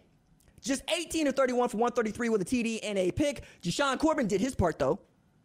[0.61, 3.43] just 18 to 31 for 133 with a TD and a pick.
[3.61, 4.99] Jashaun Corbin did his part though.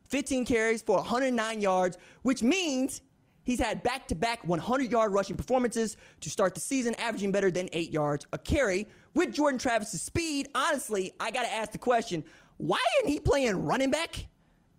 [0.09, 3.01] 15 carries for 109 yards, which means
[3.43, 7.51] he's had back to back 100 yard rushing performances to start the season, averaging better
[7.51, 8.87] than eight yards a carry.
[9.15, 12.23] With Jordan Travis's speed, honestly, I got to ask the question
[12.59, 14.27] why isn't he playing running back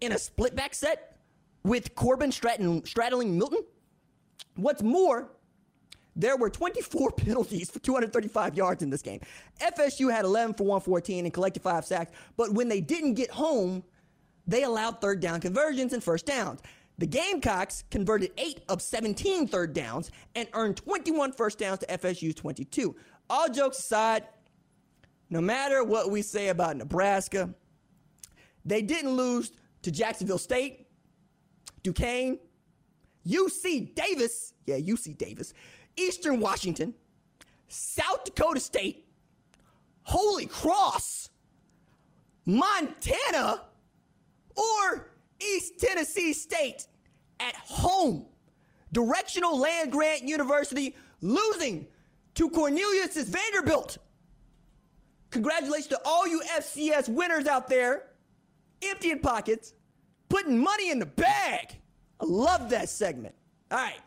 [0.02, 1.18] in a split back set
[1.64, 3.64] with Corbin straddling Milton?
[4.58, 5.30] What's more,
[6.16, 9.22] there were 24 penalties for 235 yards in this game.
[9.62, 13.84] FSU had 11 for 114 and collected five sacks, but when they didn't get home,
[14.46, 16.62] they allowed third down conversions and first downs.
[16.98, 22.34] The Gamecocks converted 8 of 17 third downs and earned 21 first downs to FSU's
[22.34, 22.96] 22.
[23.30, 24.24] All jokes aside,
[25.30, 27.54] no matter what we say about Nebraska,
[28.66, 29.52] they didn't lose
[29.84, 30.88] to Jacksonville State,
[31.84, 32.40] Duquesne,
[33.28, 35.54] UC Davis, yeah, UC Davis,
[35.96, 36.94] Eastern Washington,
[37.68, 39.06] South Dakota State,
[40.04, 41.30] Holy Cross,
[42.46, 43.64] Montana,
[44.56, 45.12] or
[45.42, 46.88] East Tennessee State
[47.40, 48.26] at home.
[48.94, 51.88] Directional Land Grant University losing
[52.36, 53.98] to Cornelius Vanderbilt.
[55.32, 58.04] Congratulations to all you FCS winners out there,
[58.82, 59.74] emptying pockets,
[60.30, 61.78] putting money in the bag.
[62.20, 63.36] I love that segment.
[63.72, 64.00] All right.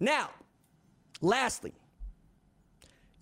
[0.00, 0.30] Now,
[1.20, 1.72] lastly,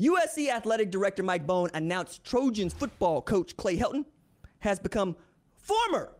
[0.00, 4.04] USC athletic director Mike Bohn announced Trojans football coach Clay Helton
[4.58, 5.16] has become
[5.56, 6.12] former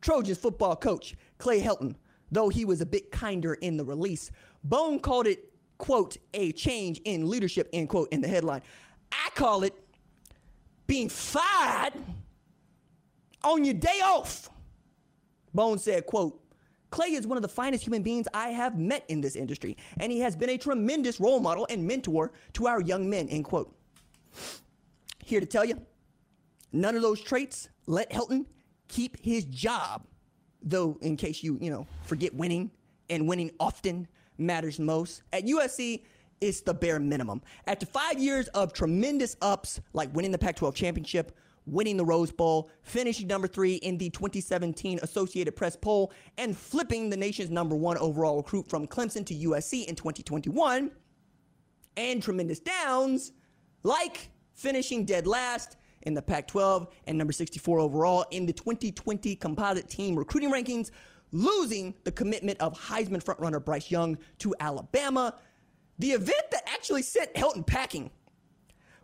[0.00, 1.94] Trojans football coach Clay Helton,
[2.30, 4.30] though he was a bit kinder in the release.
[4.64, 8.62] Bohn called it, quote, a change in leadership, end quote, in the headline.
[9.12, 9.74] I call it
[10.86, 11.92] being fired
[13.44, 14.50] on your day off.
[15.54, 16.40] Bohn said, quote,
[16.90, 20.10] Clay is one of the finest human beings I have met in this industry, and
[20.10, 23.74] he has been a tremendous role model and mentor to our young men, end quote.
[25.24, 25.80] Here to tell you,
[26.72, 28.46] none of those traits let Helton
[28.88, 30.06] keep his job,
[30.62, 32.70] though in case you, you know, forget winning
[33.10, 35.22] and winning often matters most.
[35.32, 36.04] At USC,
[36.40, 37.42] it's the bare minimum.
[37.66, 41.36] After five years of tremendous ups, like winning the Pac 12 championship,
[41.70, 47.10] winning the Rose Bowl, finishing number three in the 2017 Associated Press poll, and flipping
[47.10, 50.90] the nation's number one overall recruit from Clemson to USC in 2021,
[51.96, 53.32] and tremendous downs,
[53.82, 59.36] like finishing dead last in the Pac 12 and number 64 overall in the 2020
[59.36, 60.90] composite team recruiting rankings,
[61.32, 65.34] losing the commitment of Heisman frontrunner Bryce Young to Alabama.
[65.98, 68.10] The event that actually sent Helton packing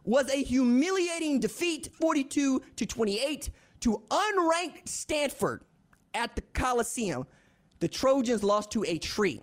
[0.04, 5.64] was a humiliating defeat 42 to 28 to unranked Stanford
[6.14, 7.26] at the Coliseum.
[7.80, 9.40] The Trojans lost to a tree.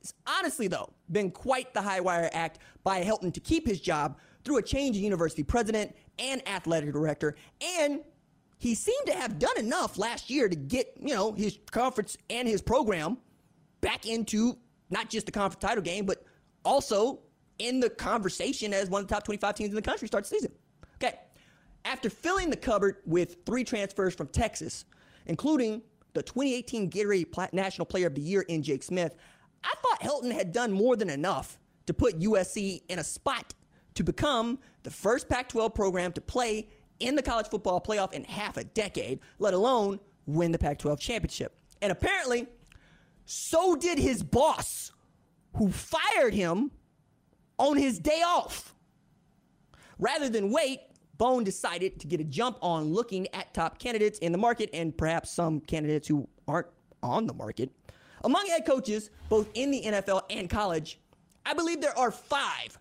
[0.00, 4.18] It's honestly, though, been quite the high wire act by Helton to keep his job
[4.44, 7.34] through a change in university president and athletic director.
[7.80, 8.00] And
[8.58, 12.46] he seemed to have done enough last year to get, you know, his conference and
[12.46, 13.18] his program
[13.80, 14.56] back into
[14.90, 16.24] not just the conference title game, but
[16.64, 17.20] also
[17.58, 20.30] in the conversation as one of the top 25 teams in the country start the
[20.30, 20.52] season.
[20.96, 21.18] Okay.
[21.84, 24.84] After filling the cupboard with three transfers from Texas,
[25.26, 25.82] including
[26.14, 29.14] the 2018 Gatorade National Player of the Year in Jake Smith,
[29.62, 33.54] I thought Helton had done more than enough to put USC in a spot
[33.94, 36.68] to become the first Pac 12 program to play
[37.00, 40.98] in the college football playoff in half a decade, let alone win the Pac 12
[41.00, 41.56] championship.
[41.82, 42.46] And apparently,
[43.26, 44.92] so did his boss,
[45.56, 46.70] who fired him
[47.58, 48.74] on his day off.
[49.98, 50.80] Rather than wait,
[51.16, 54.96] Bohn decided to get a jump on looking at top candidates in the market and
[54.96, 56.66] perhaps some candidates who aren't
[57.02, 57.70] on the market.
[58.24, 60.98] Among head coaches, both in the NFL and college,
[61.46, 62.78] I believe there are five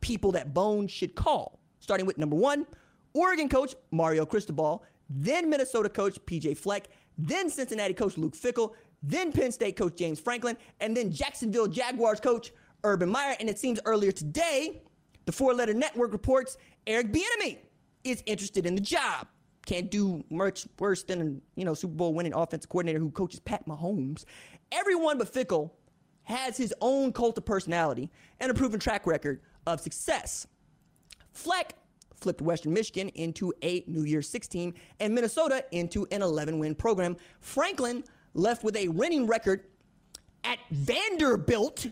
[0.00, 2.66] people that Bohn should call, starting with number one,
[3.14, 9.32] Oregon coach Mario Cristobal, then Minnesota coach PJ Fleck, then Cincinnati coach Luke Fickell, then
[9.32, 12.52] Penn State coach James Franklin, and then Jacksonville Jaguars coach
[12.84, 13.36] Urban Meyer.
[13.40, 14.82] And it seems earlier today,
[15.26, 17.58] the four letter network reports Eric Bieniemy
[18.04, 19.26] is interested in the job.
[19.66, 23.40] Can't do much worse than a you know Super Bowl winning offensive coordinator who coaches
[23.40, 24.24] Pat Mahomes.
[24.72, 25.70] Everyone but Fickell
[26.22, 30.46] has his own cult of personality and a proven track record of success.
[31.32, 31.74] Fleck
[32.16, 36.74] flipped Western Michigan into a New Year's Six team and Minnesota into an 11 win
[36.74, 37.16] program.
[37.40, 39.64] Franklin left with a winning record
[40.44, 41.88] at Vanderbilt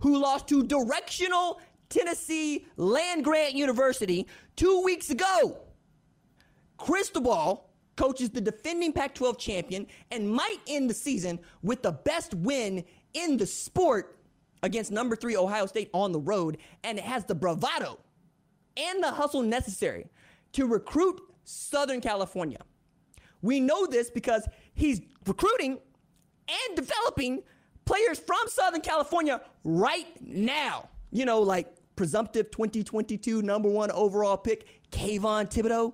[0.00, 5.58] who lost to directional Tennessee Land Grant University two weeks ago.
[6.76, 12.34] Cristobal coaches the defending Pac 12 champion and might end the season with the best
[12.34, 14.18] win in the sport
[14.62, 17.98] against number three Ohio State on the road, and it has the bravado
[18.76, 20.06] and the hustle necessary
[20.52, 22.60] to recruit Southern California.
[23.42, 25.78] We know this because he's recruiting
[26.48, 27.42] and developing
[27.90, 30.88] players from Southern California right now.
[31.10, 35.92] You know, like presumptive 2022 number one overall pick, Kayvon Thibodeaux.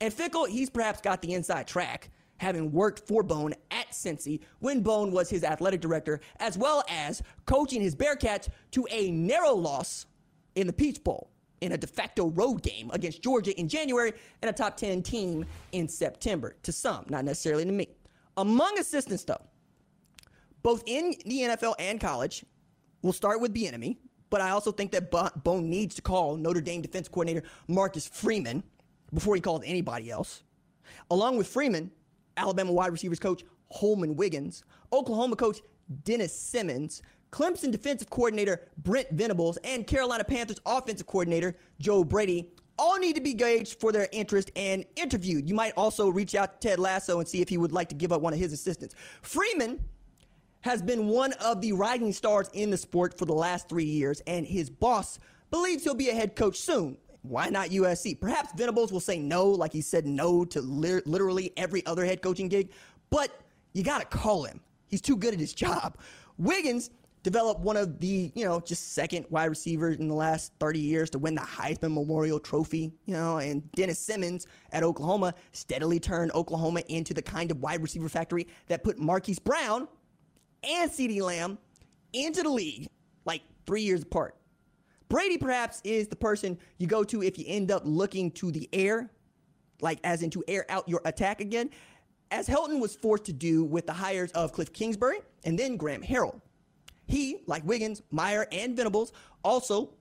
[0.00, 4.80] And Fickell, he's perhaps got the inside track, having worked for Bohn at Cincy when
[4.80, 10.06] Bohn was his athletic director, as well as coaching his Bearcats to a narrow loss
[10.54, 11.28] in the Peach Bowl
[11.60, 15.44] in a de facto road game against Georgia in January and a top 10 team
[15.72, 16.56] in September.
[16.62, 17.88] To some, not necessarily to me.
[18.38, 19.42] Among assistants, though,
[20.62, 22.44] both in the NFL and college.
[23.02, 23.96] We'll start with Bieniemy,
[24.30, 28.62] but I also think that Bohn needs to call Notre Dame defense coordinator Marcus Freeman
[29.14, 30.42] before he calls anybody else.
[31.10, 31.90] Along with Freeman,
[32.36, 35.60] Alabama wide receivers coach Holman Wiggins, Oklahoma coach
[36.04, 42.98] Dennis Simmons, Clemson defensive coordinator Brent Venables, and Carolina Panthers offensive coordinator Joe Brady all
[42.98, 45.48] need to be gauged for their interest and interviewed.
[45.48, 47.94] You might also reach out to Ted Lasso and see if he would like to
[47.94, 48.94] give up one of his assistants.
[49.22, 49.80] Freeman
[50.68, 54.20] has been one of the rising stars in the sport for the last three years,
[54.26, 55.18] and his boss
[55.50, 56.98] believes he'll be a head coach soon.
[57.22, 58.20] Why not USC?
[58.20, 62.20] Perhaps Venables will say no, like he said no to li- literally every other head
[62.20, 62.70] coaching gig,
[63.08, 63.40] but
[63.72, 64.60] you got to call him.
[64.88, 65.96] He's too good at his job.
[66.36, 66.90] Wiggins
[67.22, 71.08] developed one of the, you know, just second wide receivers in the last 30 years
[71.10, 76.30] to win the Heisman Memorial Trophy, you know, and Dennis Simmons at Oklahoma steadily turned
[76.32, 79.88] Oklahoma into the kind of wide receiver factory that put Marquise Brown
[80.62, 81.58] and CeeDee Lamb
[82.12, 82.88] into the league
[83.24, 84.36] like three years apart.
[85.08, 88.68] Brady perhaps is the person you go to if you end up looking to the
[88.72, 89.10] air,
[89.80, 91.70] like as in to air out your attack again,
[92.30, 96.02] as Helton was forced to do with the hires of Cliff Kingsbury and then Graham
[96.02, 96.40] Harrell.
[97.06, 99.94] He, like Wiggins, Meyer, and Venables, also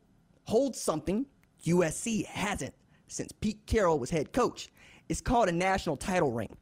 [0.43, 1.25] holds something
[1.65, 2.73] USC hasn't
[3.07, 4.69] since Pete Carroll was head coach.
[5.07, 6.55] It's called a national title ring.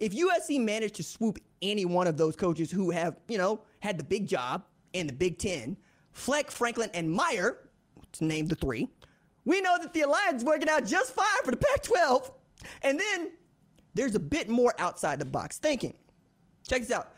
[0.00, 3.98] If USC managed to swoop any one of those coaches who have, you know, had
[3.98, 5.76] the big job in the Big Ten,
[6.12, 7.68] Fleck, Franklin, and Meyer,
[8.12, 8.88] to name the three,
[9.44, 12.32] we know that the alliance is working out just fine for the Pac 12.
[12.82, 13.30] And then
[13.94, 15.94] there's a bit more outside the box thinking.
[16.66, 17.12] Check this out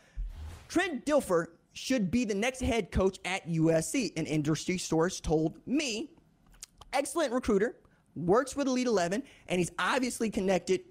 [0.67, 6.11] Trent Dilfer should be the next head coach at USC, an industry source told me.
[6.93, 7.77] Excellent recruiter,
[8.15, 10.81] works with Elite 11, and he's obviously connected.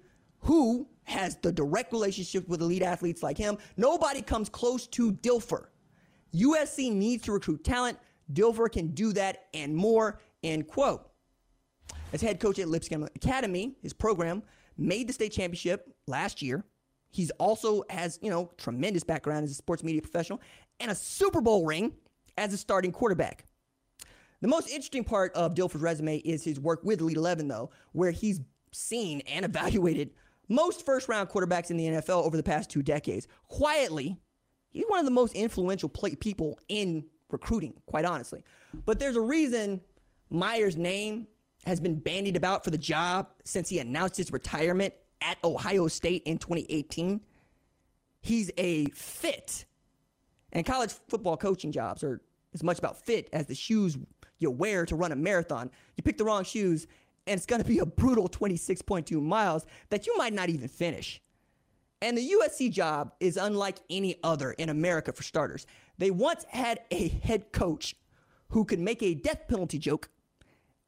[0.43, 3.57] Who has the direct relationship with elite athletes like him?
[3.77, 5.65] Nobody comes close to Dilfer.
[6.33, 7.97] USC needs to recruit talent.
[8.31, 10.19] Dilfer can do that and more.
[10.43, 11.09] End quote.
[12.11, 14.43] As head coach at Lipscomb Academy, his program
[14.77, 16.63] made the state championship last year.
[17.09, 20.41] He's also has, you know, tremendous background as a sports media professional
[20.79, 21.93] and a Super Bowl ring
[22.37, 23.45] as a starting quarterback.
[24.41, 28.11] The most interesting part of Dilfer's resume is his work with Elite 11, though, where
[28.11, 28.41] he's
[28.71, 30.11] seen and evaluated
[30.53, 33.27] most first round quarterbacks in the NFL over the past two decades.
[33.47, 34.17] Quietly,
[34.69, 38.43] he's one of the most influential people in recruiting, quite honestly.
[38.85, 39.81] But there's a reason
[40.29, 41.27] Meyer's name
[41.65, 46.23] has been bandied about for the job since he announced his retirement at Ohio State
[46.25, 47.21] in 2018.
[48.21, 49.65] He's a fit.
[50.51, 52.21] And college football coaching jobs are
[52.53, 53.97] as much about fit as the shoes
[54.39, 55.71] you wear to run a marathon.
[55.95, 56.85] You pick the wrong shoes,
[57.27, 61.21] and it's going to be a brutal 26.2 miles that you might not even finish.
[62.01, 65.65] And the USC job is unlike any other in America for starters.
[65.97, 67.95] They once had a head coach
[68.49, 70.09] who could make a death penalty joke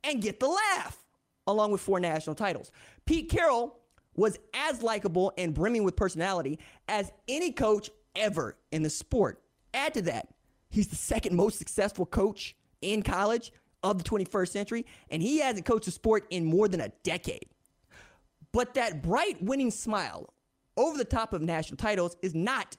[0.04, 1.06] and get the laugh,
[1.48, 2.72] along with four national titles.
[3.06, 3.80] Pete Carroll
[4.16, 9.42] was as likable and brimming with personality as any coach ever in the sport.
[9.74, 10.30] Add to that,
[10.70, 13.52] he's the second most successful coach in college
[13.92, 17.48] of the 21st century, and he hasn't coached a sport in more than a decade.
[18.52, 20.34] But that bright winning smile
[20.78, 22.76] over the top of national titles is not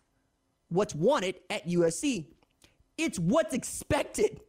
[0.69, 2.27] what's wanted at USC.
[2.99, 4.41] It's what's expected.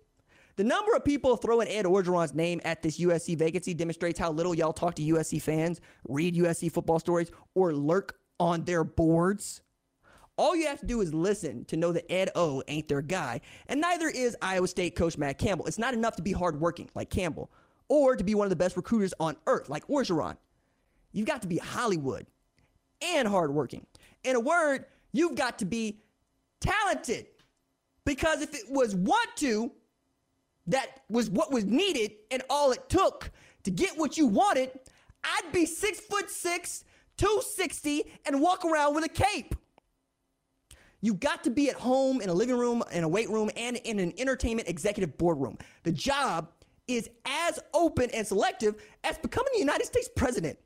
[0.56, 4.56] The number of people throwing Ed Orgeron's name at this USC vacancy demonstrates how little
[4.56, 9.62] y'all talk to USC fans, read USC football stories, or lurk on their boards.
[10.38, 13.42] All you have to do is listen to know that Ed O ain't their guy,
[13.68, 15.66] and neither is Iowa State coach Matt Campbell.
[15.66, 17.50] It's not enough to be hardworking like Campbell,
[17.90, 20.38] or to be one of the best recruiters on earth like Orgeron.
[21.12, 22.28] You've got to be Hollywood
[23.02, 23.86] and hardworking.
[24.24, 26.02] In a word, you've got to be
[26.60, 27.28] talented.
[28.06, 29.72] Because if it was want to,
[30.68, 33.32] that was what was needed and all it took
[33.64, 34.72] to get what you wanted,
[35.24, 36.84] I'd be six foot six,
[37.18, 39.56] 260, and walk around with a cape.
[41.02, 43.78] You got to be at home in a living room, in a weight room, and
[43.78, 45.58] in an entertainment executive boardroom.
[45.84, 46.50] The job
[46.88, 50.58] is as open and selective as becoming the United States president.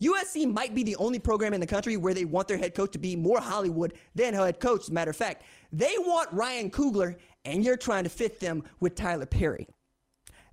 [0.00, 2.92] USC might be the only program in the country where they want their head coach
[2.92, 4.82] to be more Hollywood than head coach.
[4.82, 5.42] As a matter of fact,
[5.72, 9.66] they want Ryan Coogler and you're trying to fit them with Tyler Perry.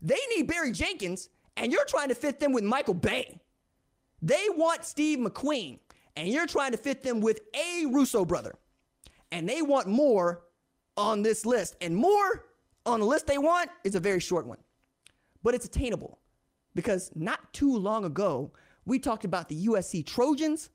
[0.01, 3.39] They need Barry Jenkins, and you're trying to fit them with Michael Bay.
[4.21, 5.79] They want Steve McQueen,
[6.15, 8.55] and you're trying to fit them with a Russo brother.
[9.31, 10.43] And they want more
[10.95, 11.75] on this list.
[11.81, 12.45] And more
[12.85, 14.59] on the list they want is a very short one.
[15.43, 16.19] But it's attainable
[16.75, 18.51] because not too long ago,
[18.85, 20.69] we talked about the USC Trojans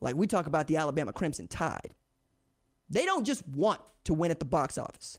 [0.00, 1.94] like we talk about the Alabama Crimson Tide.
[2.88, 5.18] They don't just want to win at the box office.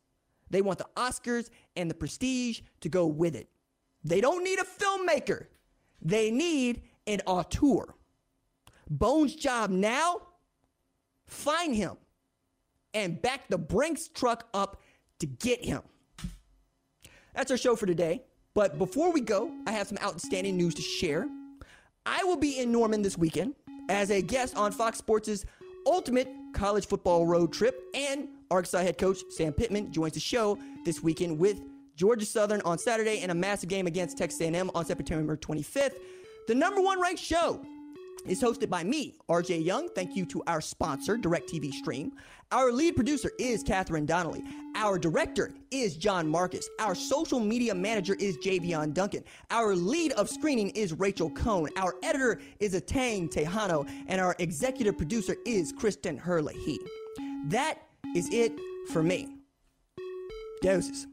[0.50, 3.50] They want the Oscars and the prestige to go with it.
[4.04, 5.48] They don't need a filmmaker.
[6.02, 7.94] They need an auteur.
[8.90, 10.22] Bohn's job now,
[11.28, 11.98] find him
[12.94, 14.82] and back the Brinks truck up
[15.20, 15.82] to get him.
[17.36, 18.24] That's our show for today.
[18.54, 21.28] But before we go, I have some outstanding news to share.
[22.06, 23.56] I will be in Norman this weekend
[23.90, 25.46] as a guest on Fox Sports'
[25.86, 31.04] Ultimate College Football Road Trip and Arkansas head coach Sam Pittman joins the show this
[31.04, 31.62] weekend with
[31.96, 35.96] Georgia Southern on Saturday and a massive game against Texas A&M on September 25th.
[36.48, 37.62] The number one ranked show
[38.26, 39.90] is hosted by me, RJ Young.
[39.90, 42.14] Thank you to our sponsor, DirecTV Stream.
[42.52, 44.44] Our lead producer is Catherine Donnelly.
[44.76, 46.68] Our director is John Marcus.
[46.80, 49.24] Our social media manager is Javion Duncan.
[49.52, 51.70] Our lead of screening is Rachel Cohn.
[51.78, 53.88] Our editor is Atang Tejano.
[54.08, 56.80] And our executive producer is Kristen Herlihy.
[57.50, 57.76] That
[58.16, 58.54] is it
[58.92, 59.28] for me.
[60.62, 61.06] Doses.